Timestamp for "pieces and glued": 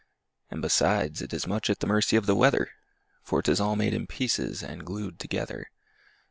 4.07-5.19